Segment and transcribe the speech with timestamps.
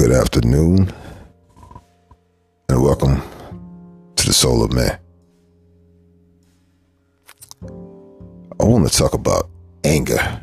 [0.00, 0.90] Good afternoon,
[2.70, 3.20] and welcome
[4.16, 4.98] to the Sol of Man.
[8.58, 9.50] I want to talk about
[9.84, 10.42] anger.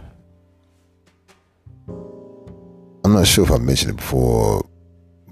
[3.04, 4.64] I'm not sure if I mentioned it before,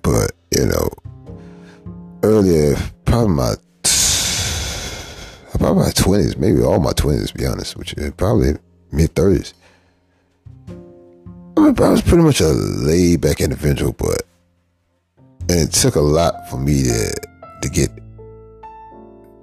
[0.02, 0.90] but you know,
[2.24, 3.54] earlier, probably my
[5.60, 8.54] probably my twenties, maybe all my twenties, to be honest, which probably
[8.92, 9.54] mid thirties.
[11.58, 14.24] I, was pretty much a laid back individual, but
[15.50, 17.14] and it took a lot for me to
[17.62, 17.90] to get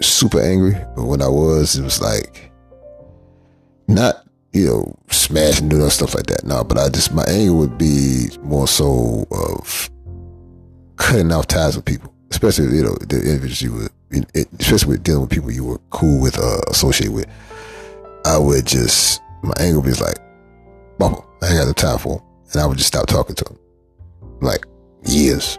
[0.00, 0.76] super angry.
[0.94, 2.50] But when I was, it was like
[3.88, 6.44] not you know smashing and stuff like that.
[6.44, 9.90] No, but I just my anger would be more so of
[10.96, 14.24] cutting off ties with people, especially you know the individuals you were,
[14.58, 17.26] especially with dealing with people you were cool with, uh, associated with.
[18.24, 20.18] I would just my anger would be like,
[20.98, 21.26] bumble.
[21.42, 22.27] I ain't got the time for him.
[22.53, 23.58] And I would just stop talking to him.
[24.41, 24.64] Like
[25.05, 25.58] years,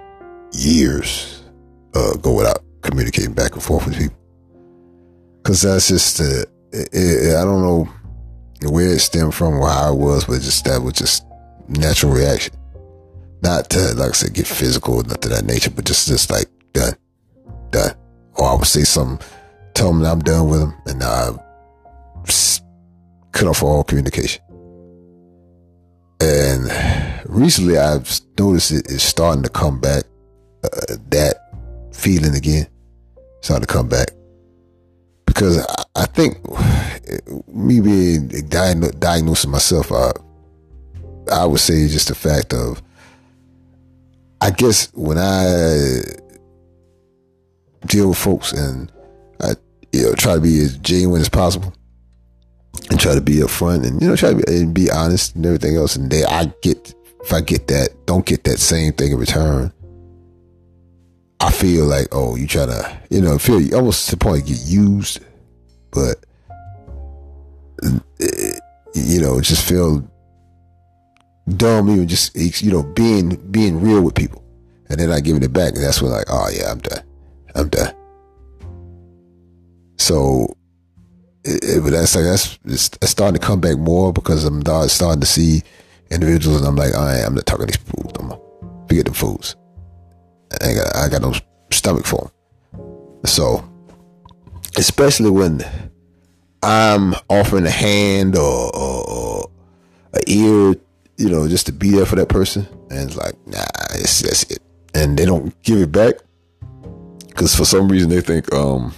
[0.54, 1.44] years,
[1.94, 4.18] uh, go without communicating back and forth with people.
[5.44, 7.88] Cause that's just, uh, it, it, I don't know
[8.70, 11.26] where it stemmed from or how it was, but just that was just
[11.68, 12.56] natural reaction.
[13.42, 16.32] Not to, like I said, get physical or nothing of that nature, but just, just
[16.32, 16.94] like done,
[17.72, 17.96] done.
[18.36, 19.26] Or I would say something,
[19.74, 21.32] tell them I'm done with them and I
[23.34, 24.43] cut off all communication.
[26.24, 26.72] And
[27.26, 30.06] recently I've noticed it is starting to come back,
[30.64, 31.36] uh, that
[31.92, 32.66] feeling again,
[33.42, 34.08] starting to come back.
[35.26, 36.38] Because I, I think
[37.48, 40.12] me being diagnosing myself, I,
[41.30, 42.82] I would say just the fact of,
[44.40, 46.04] I guess when I
[47.86, 48.90] deal with folks and
[49.42, 49.56] I
[49.92, 51.74] you know, try to be as genuine as possible,
[52.90, 55.46] and try to be upfront and you know try to be, and be honest and
[55.46, 55.96] everything else.
[55.96, 59.72] And they, I get if I get that, don't get that same thing in return.
[61.40, 64.46] I feel like oh, you try to you know feel you almost to the point
[64.46, 65.20] get used,
[65.92, 66.26] but
[68.20, 68.60] it,
[68.94, 70.08] you know just feel
[71.58, 74.44] dumb even just you know being being real with people
[74.90, 77.04] and then not giving it back and that's when like oh yeah I'm done
[77.56, 77.94] I'm done
[79.98, 80.56] so
[81.46, 85.28] it, but that's like that's it's, starting to come back more because I'm starting to
[85.28, 85.62] see
[86.12, 88.14] individuals, and I'm like, I am not talking to these fools.
[88.20, 88.30] I'm
[88.88, 89.56] forget the fools.
[90.62, 91.34] I got I got no
[91.72, 92.32] stomach for
[92.72, 93.26] them.
[93.26, 93.64] So,
[94.78, 95.62] especially when
[96.62, 99.50] I'm offering a hand or, or, or
[100.28, 100.76] ear,
[101.18, 103.64] you know, just to be there for that person, and it's like, nah,
[103.96, 104.60] it's that's it,
[104.94, 106.16] and they don't give it back
[107.28, 108.94] because for some reason they think um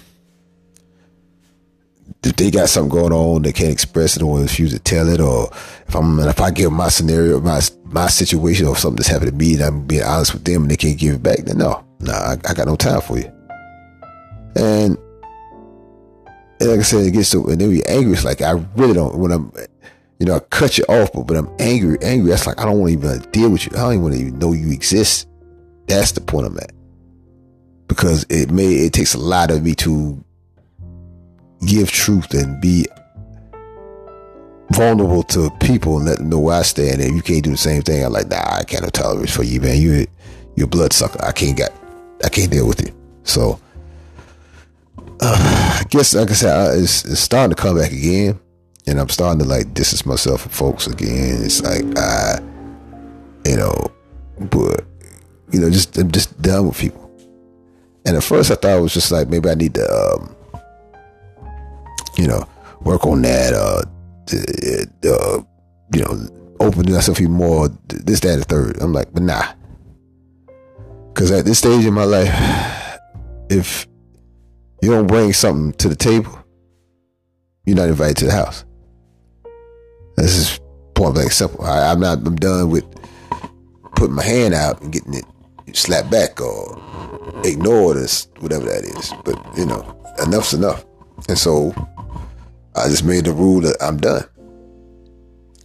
[2.26, 5.20] if they got something going on, they can't express it or refuse to tell it,
[5.20, 5.50] or
[5.86, 9.36] if I'm if I give my scenario, my my situation, or something that's happened to
[9.36, 11.84] me, and I'm being honest with them, and they can't give it back, then no,
[12.00, 13.32] no, I, I got no time for you.
[14.56, 14.96] And,
[16.60, 18.12] and like I said, it gets so and then we angry.
[18.12, 19.52] It's like I really don't when I'm,
[20.18, 22.30] you know, I cut you off, but but I'm angry, angry.
[22.30, 23.72] That's like I don't want to even deal with you.
[23.74, 25.28] I don't even want to even know you exist.
[25.86, 26.72] That's the point I'm at.
[27.88, 30.24] Because it may it takes a lot of me to
[31.64, 32.86] give truth and be
[34.70, 37.00] vulnerable to people and let them know where I stand.
[37.00, 38.04] And you can't do the same thing.
[38.04, 39.80] I'm like, nah, I can't have tolerance for you, man.
[39.80, 40.06] You,
[40.56, 41.24] you're blood sucker.
[41.24, 41.72] I can't get,
[42.24, 42.94] I can't deal with you.
[43.24, 43.60] So,
[45.20, 48.38] uh, I guess, like I said, it's, it's starting to come back again.
[48.88, 51.42] And I'm starting to like distance myself from folks again.
[51.42, 52.38] It's like, I,
[53.44, 53.74] you know,
[54.38, 54.84] but,
[55.50, 57.02] you know, just, I'm just done with people.
[58.04, 60.35] And at first I thought it was just like, maybe I need to, um,
[62.16, 62.46] you know,
[62.80, 63.82] work on that, uh,
[65.08, 65.42] uh,
[65.94, 68.78] you know, open myself even more, this, that, and third.
[68.80, 69.46] I'm like, but nah.
[71.12, 72.30] Because at this stage in my life,
[73.48, 73.86] if
[74.82, 76.38] you don't bring something to the table,
[77.64, 78.64] you're not invited to the house.
[80.16, 80.60] This is
[80.94, 81.64] point blank simple.
[81.64, 82.84] I, am not, I'm done with
[83.96, 85.24] putting my hand out and getting it
[85.72, 86.80] slapped back or
[87.44, 88.06] ignored or
[88.40, 89.12] whatever that is.
[89.24, 89.82] But, you know,
[90.22, 90.84] enough's enough.
[91.28, 91.74] And so
[92.76, 94.24] I just made the rule that I'm done.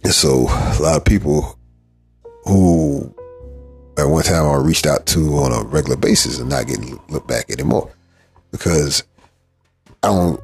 [0.04, 1.58] And so a lot of people
[2.44, 3.14] who
[3.98, 7.28] at one time I reached out to on a regular basis are not getting looked
[7.28, 7.92] back anymore
[8.50, 9.04] because
[10.02, 10.40] I don't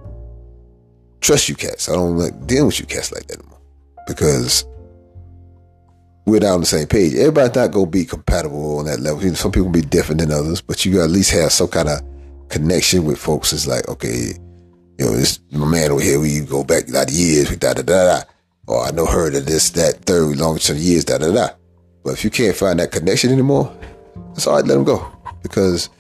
[1.21, 1.89] trust you cats.
[1.89, 3.59] I don't like dealing with you cats like that anymore
[4.07, 4.65] because
[6.27, 7.15] we're not on the same page.
[7.15, 9.35] Everybody's not gonna be compatible on that level.
[9.35, 12.01] Some people be different than others, but you at least have some kind of
[12.49, 13.53] connection with folks.
[13.53, 14.33] It's like okay,
[14.99, 17.57] you know, this my man over here, we go back a lot of years, we
[17.57, 18.23] da da da da.
[18.67, 21.51] Or I know her that this, that, third, long term years, da da da.
[22.05, 23.73] But if you can't find that connection anymore,
[24.35, 25.11] So I let them go
[25.43, 25.91] because,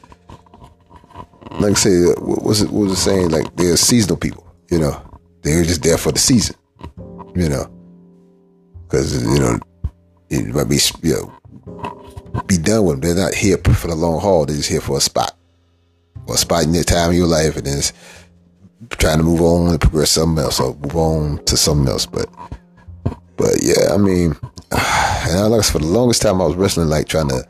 [1.58, 2.70] like I say, uh, what was it?
[2.70, 3.30] What was it saying?
[3.30, 4.46] Like they're seasonal people.
[4.70, 6.56] You know, they're just there for the season.
[7.34, 7.70] You know,
[8.84, 9.58] because you know
[10.28, 13.16] it might be you know be done with them.
[13.16, 14.46] They're not here for the long haul.
[14.46, 15.36] They're just here for a spot,
[16.26, 17.82] or a spot in their time in your life, and then
[18.90, 22.06] trying to move on and progress something else, or move on to something else.
[22.06, 22.28] But,
[23.36, 24.36] but yeah, I mean,
[24.70, 27.46] and I like for the longest time I was wrestling like trying to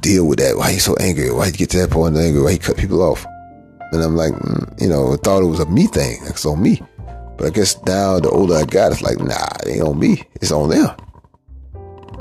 [0.00, 0.56] deal with that.
[0.56, 1.30] Why you so angry?
[1.30, 2.42] Why you get to that point of anger?
[2.42, 3.26] Why you cut people off?
[3.92, 6.18] And I'm like, mm, you know, I thought it was a me thing.
[6.24, 6.82] It's on me.
[7.36, 10.22] But I guess now the older I got, it's like, nah, it ain't on me.
[10.40, 10.94] It's on them.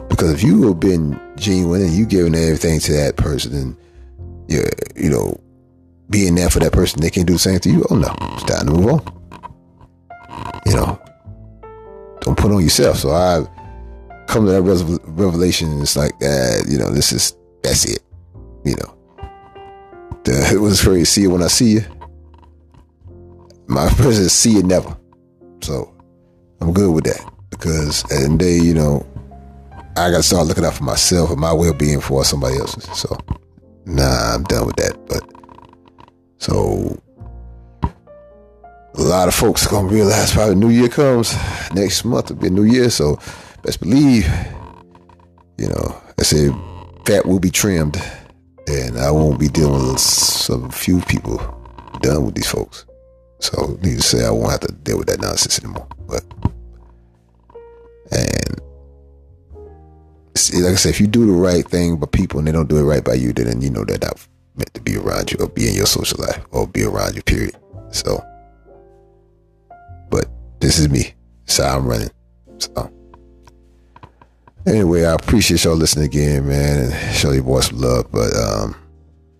[0.09, 3.77] Because if you have been genuine and you giving everything to that person and
[4.47, 4.63] you
[4.95, 5.39] you know,
[6.09, 7.85] being there for that person, they can't do the same to you.
[7.89, 10.61] Oh no, it's time to move on.
[10.65, 11.01] You know,
[12.21, 12.97] don't put on yourself.
[12.97, 13.45] So I
[14.27, 15.81] come to that revelation.
[15.81, 17.99] It's like, uh, you know, this is that's it.
[18.63, 18.97] You know,
[20.23, 21.81] the, it was very see it when I see you.
[23.67, 24.95] My person is see it never.
[25.61, 25.93] So
[26.61, 29.05] I'm good with that because at the end the day, you know,
[29.97, 32.83] I got to start looking out for myself and my well being for somebody else's.
[32.97, 33.17] So,
[33.85, 34.95] nah, I'm done with that.
[35.07, 35.36] But
[36.37, 37.01] so
[38.95, 41.35] a lot of folks are gonna realize probably New Year comes
[41.73, 42.31] next month.
[42.31, 43.19] It'll be a New Year, so
[43.63, 44.27] best believe,
[45.57, 46.53] you know, I said
[47.05, 48.01] fat will be trimmed,
[48.67, 51.37] and I won't be dealing with some few people
[52.01, 52.85] done with these folks.
[53.39, 55.87] So, need to say, I won't have to deal with that nonsense anymore.
[56.07, 56.23] But
[58.11, 58.61] and
[60.53, 62.77] like I said, if you do the right thing by people and they don't do
[62.77, 64.25] it right by you, then you know they're not
[64.57, 67.21] meant to be around you or be in your social life or be around you.
[67.21, 67.55] Period.
[67.91, 68.23] So,
[70.09, 70.27] but
[70.59, 71.13] this is me.
[71.45, 72.09] So I'm running.
[72.57, 72.91] So.
[74.65, 78.11] Anyway, I appreciate y'all listening again, man, and show your boy some love.
[78.11, 78.75] But um,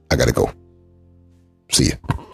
[0.10, 0.50] I gotta go.
[1.72, 2.26] See you.